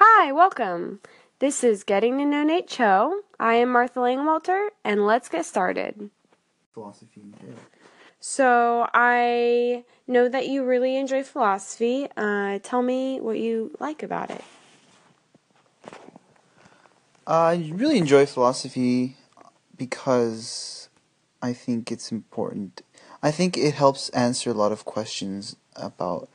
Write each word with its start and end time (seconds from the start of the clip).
Hi, 0.00 0.30
welcome. 0.30 1.00
This 1.40 1.64
is 1.64 1.82
Getting 1.82 2.18
to 2.18 2.24
Know 2.24 2.44
Nate 2.44 2.68
Cho. 2.68 3.22
I 3.40 3.54
am 3.54 3.70
Martha 3.70 3.98
Langwalter, 3.98 4.68
and 4.84 5.04
let's 5.04 5.28
get 5.28 5.44
started. 5.44 6.10
Philosophy? 6.72 7.22
So, 8.20 8.88
I 8.94 9.82
know 10.06 10.28
that 10.28 10.46
you 10.46 10.64
really 10.64 10.96
enjoy 10.96 11.24
philosophy. 11.24 12.06
Uh, 12.16 12.60
tell 12.62 12.80
me 12.80 13.20
what 13.20 13.40
you 13.40 13.72
like 13.80 14.04
about 14.04 14.30
it. 14.30 14.44
I 17.26 17.72
really 17.74 17.98
enjoy 17.98 18.24
philosophy 18.24 19.16
because 19.76 20.88
I 21.42 21.52
think 21.52 21.90
it's 21.90 22.12
important. 22.12 22.82
I 23.20 23.32
think 23.32 23.58
it 23.58 23.74
helps 23.74 24.10
answer 24.10 24.50
a 24.50 24.54
lot 24.54 24.70
of 24.70 24.84
questions 24.84 25.56
about 25.74 26.28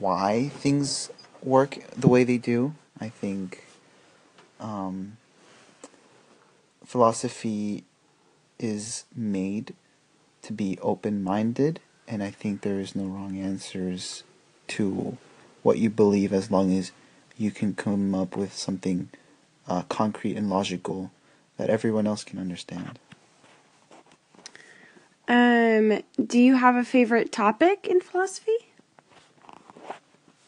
why 0.00 0.48
things 0.48 1.10
work 1.44 1.78
the 1.96 2.08
way 2.08 2.24
they 2.24 2.38
do. 2.38 2.74
I 3.00 3.08
think 3.08 3.64
um, 4.60 5.16
philosophy 6.84 7.84
is 8.58 9.04
made 9.14 9.74
to 10.42 10.52
be 10.52 10.78
open 10.82 11.22
minded, 11.22 11.80
and 12.06 12.22
I 12.22 12.30
think 12.30 12.62
there 12.62 12.80
is 12.80 12.96
no 12.96 13.04
wrong 13.04 13.38
answers 13.38 14.24
to 14.68 15.16
what 15.62 15.78
you 15.78 15.90
believe 15.90 16.32
as 16.32 16.50
long 16.50 16.76
as 16.76 16.92
you 17.36 17.50
can 17.50 17.74
come 17.74 18.14
up 18.14 18.36
with 18.36 18.52
something 18.52 19.10
uh, 19.68 19.82
concrete 19.88 20.36
and 20.36 20.50
logical 20.50 21.10
that 21.56 21.70
everyone 21.70 22.06
else 22.06 22.24
can 22.24 22.38
understand. 22.38 22.98
Um, 25.28 26.02
do 26.24 26.38
you 26.38 26.56
have 26.56 26.74
a 26.76 26.84
favorite 26.84 27.30
topic 27.30 27.86
in 27.86 28.00
philosophy? 28.00 28.56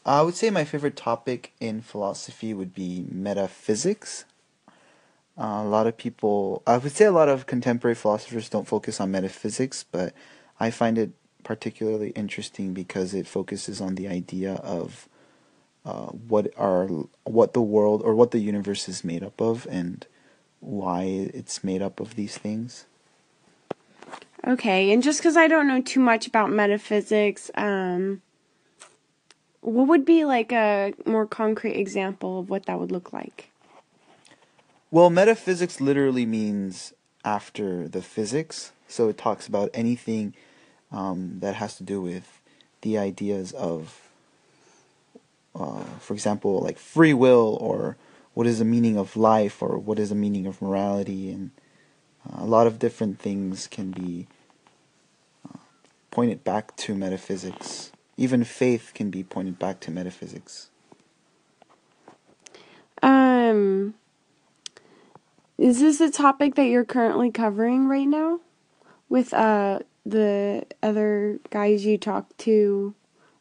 I 0.04 0.22
would 0.22 0.34
say 0.34 0.50
my 0.50 0.64
favorite 0.64 0.96
topic 0.96 1.52
in 1.60 1.82
philosophy 1.82 2.54
would 2.54 2.74
be 2.74 3.06
metaphysics. 3.10 4.24
Uh, 5.38 5.62
a 5.62 5.64
lot 5.64 5.86
of 5.86 5.96
people, 5.96 6.62
I 6.66 6.78
would 6.78 6.92
say 6.92 7.04
a 7.04 7.12
lot 7.12 7.28
of 7.28 7.46
contemporary 7.46 7.94
philosophers 7.94 8.48
don't 8.48 8.66
focus 8.66 9.00
on 9.00 9.10
metaphysics, 9.10 9.84
but 9.90 10.14
I 10.58 10.70
find 10.70 10.98
it 10.98 11.10
particularly 11.44 12.10
interesting 12.10 12.74
because 12.74 13.14
it 13.14 13.26
focuses 13.26 13.80
on 13.80 13.94
the 13.94 14.08
idea 14.08 14.54
of 14.54 15.08
uh, 15.84 16.06
what 16.06 16.52
are 16.56 16.86
what 17.24 17.54
the 17.54 17.62
world 17.62 18.02
or 18.02 18.14
what 18.14 18.32
the 18.32 18.38
universe 18.38 18.88
is 18.88 19.02
made 19.02 19.22
up 19.22 19.40
of 19.40 19.66
and 19.70 20.06
why 20.60 21.02
it's 21.02 21.64
made 21.64 21.80
up 21.80 22.00
of 22.00 22.16
these 22.16 22.36
things. 22.36 22.86
Okay, 24.46 24.92
and 24.92 25.02
just 25.02 25.20
because 25.20 25.36
I 25.36 25.48
don't 25.48 25.68
know 25.68 25.80
too 25.80 26.00
much 26.00 26.26
about 26.26 26.50
metaphysics, 26.50 27.50
um, 27.54 28.22
what 29.60 29.88
would 29.88 30.04
be 30.04 30.24
like 30.24 30.52
a 30.52 30.94
more 31.04 31.26
concrete 31.26 31.74
example 31.74 32.40
of 32.40 32.50
what 32.50 32.66
that 32.66 32.78
would 32.78 32.90
look 32.90 33.12
like? 33.12 33.50
Well, 34.90 35.10
metaphysics 35.10 35.80
literally 35.80 36.26
means 36.26 36.92
after 37.24 37.86
the 37.86 38.02
physics, 38.02 38.72
so 38.88 39.08
it 39.08 39.18
talks 39.18 39.46
about 39.46 39.70
anything 39.72 40.34
um, 40.90 41.38
that 41.40 41.54
has 41.56 41.76
to 41.76 41.84
do 41.84 42.00
with 42.00 42.40
the 42.80 42.98
ideas 42.98 43.52
of, 43.52 44.08
uh, 45.54 45.84
for 46.00 46.14
example, 46.14 46.60
like 46.60 46.78
free 46.78 47.14
will 47.14 47.56
or 47.60 47.96
what 48.34 48.46
is 48.46 48.58
the 48.58 48.64
meaning 48.64 48.96
of 48.96 49.16
life 49.16 49.62
or 49.62 49.78
what 49.78 49.98
is 49.98 50.08
the 50.08 50.14
meaning 50.14 50.46
of 50.46 50.60
morality 50.62 51.30
and 51.30 51.50
uh, 52.28 52.42
a 52.42 52.46
lot 52.46 52.66
of 52.66 52.78
different 52.78 53.18
things 53.18 53.66
can 53.66 53.90
be 53.90 54.26
uh, 55.48 55.58
pointed 56.10 56.42
back 56.42 56.74
to 56.76 56.94
metaphysics. 56.94 57.92
Even 58.20 58.44
faith 58.44 58.92
can 58.94 59.08
be 59.08 59.24
pointed 59.24 59.58
back 59.58 59.80
to 59.80 59.90
metaphysics. 59.90 60.68
Um, 63.02 63.94
is 65.56 65.80
this 65.80 66.02
a 66.02 66.10
topic 66.10 66.54
that 66.56 66.66
you're 66.66 66.84
currently 66.84 67.30
covering 67.30 67.88
right 67.88 68.06
now 68.06 68.40
with 69.08 69.32
uh 69.32 69.78
the 70.04 70.66
other 70.82 71.38
guys 71.48 71.86
you 71.86 71.96
talk 71.96 72.36
to 72.36 72.94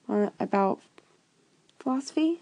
uh, 0.07 0.29
about 0.39 0.79
philosophy? 1.79 2.41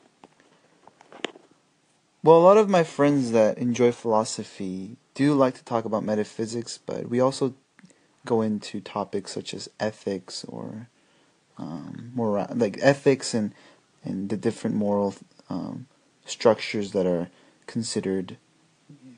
Well, 2.21 2.37
a 2.37 2.45
lot 2.45 2.57
of 2.57 2.69
my 2.69 2.83
friends 2.83 3.31
that 3.31 3.57
enjoy 3.57 3.91
philosophy 3.91 4.97
do 5.15 5.33
like 5.33 5.55
to 5.55 5.63
talk 5.63 5.85
about 5.85 6.03
metaphysics, 6.03 6.77
but 6.77 7.09
we 7.09 7.19
also 7.19 7.55
go 8.27 8.41
into 8.43 8.79
topics 8.79 9.31
such 9.31 9.55
as 9.55 9.69
ethics 9.79 10.45
or 10.47 10.89
um, 11.57 12.11
like 12.55 12.77
ethics 12.81 13.33
and 13.33 13.53
and 14.03 14.29
the 14.29 14.37
different 14.37 14.75
moral 14.75 15.15
um, 15.49 15.87
structures 16.25 16.91
that 16.91 17.05
are 17.05 17.29
considered 17.65 18.37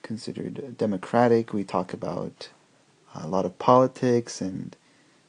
considered 0.01 0.77
democratic. 0.77 1.53
We 1.53 1.63
talk 1.63 1.93
about 1.93 2.49
a 3.13 3.27
lot 3.27 3.45
of 3.45 3.59
politics 3.59 4.41
and 4.41 4.75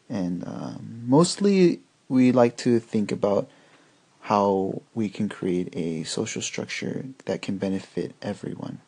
and 0.08 0.46
um, 0.46 1.02
mostly 1.06 1.80
we 2.08 2.32
like 2.32 2.56
to 2.58 2.80
think 2.80 3.12
about 3.12 3.48
how 4.22 4.82
we 4.94 5.08
can 5.08 5.28
create 5.28 5.74
a 5.74 6.04
social 6.04 6.42
structure 6.42 7.06
that 7.24 7.40
can 7.42 7.56
benefit 7.56 8.14
everyone. 8.20 8.80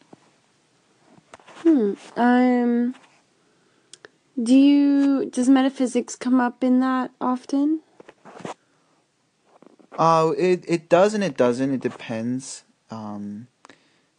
Hmm. 1.63 1.95
Um. 2.17 2.95
Do 4.43 4.57
you 4.57 5.27
does 5.27 5.49
metaphysics 5.49 6.17
come 6.17 6.41
up 6.41 6.65
in 6.65 6.81
that 6.81 7.11
often? 7.21 7.81
Uh, 9.99 10.33
it 10.39 10.65
it 10.67 10.89
does 10.89 11.15
and 11.15 11.23
it 11.23 11.37
doesn't. 11.37 11.73
It 11.73 11.81
depends. 11.81 12.65
Um, 12.91 13.49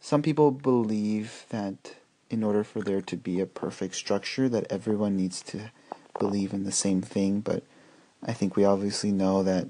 some 0.00 0.22
people 0.22 0.50
believe 0.50 1.46
that 1.50 1.96
in 2.30 2.42
order 2.42 2.64
for 2.64 2.80
there 2.80 3.00
to 3.00 3.16
be 3.16 3.40
a 3.40 3.46
perfect 3.46 3.94
structure, 3.94 4.48
that 4.48 4.70
everyone 4.70 5.16
needs 5.16 5.42
to 5.42 5.70
believe 6.18 6.52
in 6.52 6.64
the 6.64 6.72
same 6.72 7.02
thing. 7.02 7.40
But 7.40 7.62
I 8.22 8.32
think 8.32 8.56
we 8.56 8.64
obviously 8.64 9.12
know 9.12 9.42
that 9.42 9.68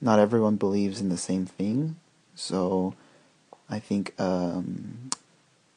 not 0.00 0.18
everyone 0.18 0.56
believes 0.56 1.00
in 1.00 1.08
the 1.08 1.16
same 1.16 1.46
thing. 1.46 1.96
So 2.34 2.94
I 3.68 3.78
think 3.78 4.14
um, 4.18 5.10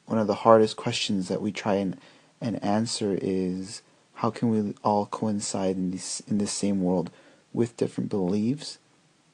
one 0.06 0.18
of 0.18 0.26
the 0.26 0.34
hardest 0.36 0.76
questions 0.76 1.28
that 1.28 1.42
we 1.42 1.52
try 1.52 1.74
and 1.74 1.98
and 2.40 2.62
answer 2.62 3.18
is 3.20 3.82
how 4.14 4.30
can 4.30 4.50
we 4.50 4.74
all 4.84 5.06
coincide 5.06 5.76
in 5.76 5.90
this 5.90 6.20
in 6.28 6.38
this 6.38 6.52
same 6.52 6.82
world 6.82 7.10
with 7.52 7.76
different 7.76 8.10
beliefs 8.10 8.78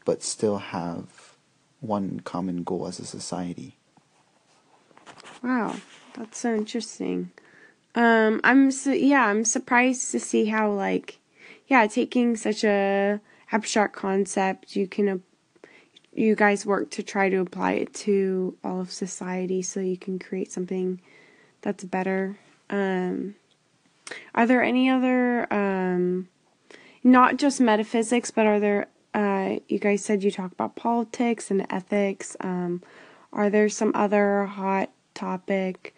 but 0.04 0.22
still 0.22 0.58
have 0.58 1.36
one 1.80 2.20
common 2.20 2.62
goal 2.62 2.86
as 2.86 2.98
a 3.00 3.04
society. 3.04 3.76
Wow, 5.42 5.76
that's 6.14 6.38
so 6.38 6.54
interesting. 6.54 7.32
Um, 7.94 8.40
I'm 8.44 8.70
su- 8.70 8.92
yeah, 8.96 9.26
I'm 9.26 9.44
surprised 9.44 10.10
to 10.12 10.20
see 10.20 10.46
how 10.46 10.70
like, 10.70 11.18
yeah, 11.66 11.86
taking 11.86 12.36
such 12.36 12.64
a 12.64 13.20
abstract 13.50 13.94
concept, 13.94 14.76
you 14.76 14.86
can, 14.86 15.08
uh, 15.08 15.18
you 16.14 16.34
guys 16.34 16.64
work 16.64 16.90
to 16.90 17.02
try 17.02 17.28
to 17.28 17.38
apply 17.38 17.72
it 17.72 17.92
to 17.94 18.56
all 18.62 18.80
of 18.80 18.92
society, 18.92 19.62
so 19.62 19.80
you 19.80 19.96
can 19.96 20.18
create 20.18 20.52
something 20.52 21.00
that's 21.60 21.84
better. 21.84 22.38
Um, 22.70 23.34
are 24.34 24.46
there 24.46 24.62
any 24.62 24.88
other, 24.88 25.52
um, 25.52 26.28
not 27.02 27.36
just 27.36 27.60
metaphysics, 27.60 28.30
but 28.30 28.46
are 28.46 28.60
there 28.60 28.86
uh, 29.14 29.56
you 29.68 29.78
guys 29.78 30.04
said 30.04 30.22
you 30.22 30.30
talk 30.30 30.52
about 30.52 30.76
politics 30.76 31.50
and 31.50 31.66
ethics. 31.70 32.36
Um, 32.40 32.82
are 33.32 33.50
there 33.50 33.68
some 33.68 33.92
other 33.94 34.44
hot 34.44 34.90
topic 35.14 35.94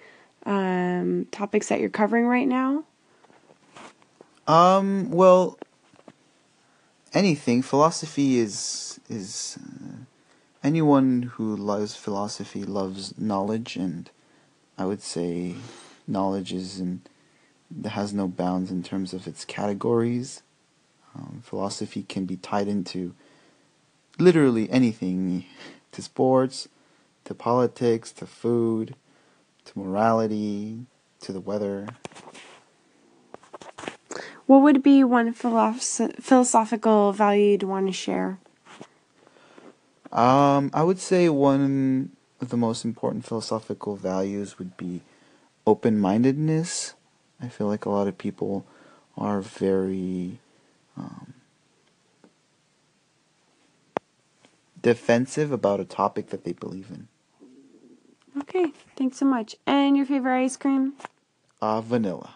um, 0.47 1.27
topics 1.31 1.69
that 1.69 1.81
you're 1.81 1.91
covering 1.91 2.27
right 2.27 2.49
now? 2.49 2.85
Um. 4.47 5.11
Well, 5.11 5.59
anything. 7.13 7.63
Philosophy 7.63 8.39
is 8.39 9.01
is 9.09 9.59
uh, 9.63 10.05
anyone 10.63 11.31
who 11.35 11.57
loves 11.57 11.95
philosophy 11.97 12.63
loves 12.65 13.17
knowledge, 13.19 13.77
and 13.77 14.11
I 14.77 14.85
would 14.85 15.03
say 15.03 15.55
knowledge 16.07 16.53
is 16.53 16.81
in 16.81 17.03
has 17.87 18.13
no 18.13 18.29
bounds 18.29 18.71
in 18.71 18.83
terms 18.83 19.15
of 19.15 19.27
its 19.27 19.45
categories. 19.45 20.43
Um, 21.15 21.43
philosophy 21.45 22.03
can 22.03 22.25
be 22.25 22.37
tied 22.37 22.69
into 22.69 23.15
literally 24.19 24.71
anything 24.71 25.45
to 25.93 26.03
sports, 26.03 26.69
to 27.25 27.35
politics, 27.35 28.13
to 28.13 28.27
food, 28.27 28.95
to 29.65 29.79
morality, 29.79 30.87
to 31.21 31.33
the 31.33 31.41
weather. 31.41 31.89
What 34.47 34.63
would 34.63 34.83
be 34.83 35.03
one 35.05 35.33
philosoph- 35.33 36.23
philosophical 36.23 37.13
value 37.13 37.53
you'd 37.53 37.63
want 37.63 37.87
to 37.87 37.93
share? 37.93 38.39
Um, 40.13 40.71
I 40.75 40.83
would 40.83 40.99
say 40.99 41.29
one 41.29 42.11
of 42.41 42.51
the 42.51 42.57
most 42.57 42.85
important 42.85 43.25
philosophical 43.25 43.97
values 43.97 44.59
would 44.59 44.77
be 44.77 45.01
open 45.67 45.99
mindedness. 45.99 46.95
I 47.41 47.49
feel 47.49 47.67
like 47.67 47.85
a 47.85 47.91
lot 47.91 48.07
of 48.07 48.19
people 48.19 48.67
are 49.17 49.41
very 49.41 50.39
um, 50.97 51.35
defensive 54.81 55.51
about 55.53 55.81
a 55.81 55.85
topic 55.85 56.29
that 56.31 56.45
they 56.45 56.53
believe 56.53 56.91
in. 56.91 57.09
Okay, 58.41 58.73
thanks 58.97 59.19
so 59.19 59.25
much. 59.25 59.57
And 59.67 59.97
your 59.97 60.07
favorite 60.07 60.45
ice 60.45 60.57
cream? 60.57 60.95
Uh, 61.63 61.81
vanilla. 61.81 62.35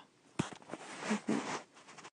Perfect. 1.02 1.37